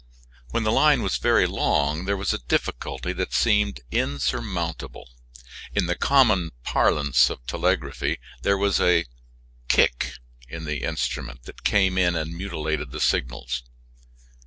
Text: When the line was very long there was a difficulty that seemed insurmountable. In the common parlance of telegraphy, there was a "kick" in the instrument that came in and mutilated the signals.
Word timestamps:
When 0.49 0.63
the 0.63 0.71
line 0.71 1.03
was 1.03 1.17
very 1.17 1.45
long 1.45 2.05
there 2.05 2.17
was 2.17 2.33
a 2.33 2.39
difficulty 2.39 3.13
that 3.13 3.33
seemed 3.35 3.81
insurmountable. 3.91 5.11
In 5.75 5.85
the 5.85 5.93
common 5.93 6.49
parlance 6.63 7.29
of 7.29 7.45
telegraphy, 7.45 8.17
there 8.41 8.57
was 8.57 8.79
a 8.81 9.05
"kick" 9.67 10.13
in 10.47 10.65
the 10.65 10.81
instrument 10.81 11.43
that 11.43 11.63
came 11.63 11.99
in 11.99 12.15
and 12.15 12.35
mutilated 12.35 12.89
the 12.89 12.99
signals. 12.99 13.61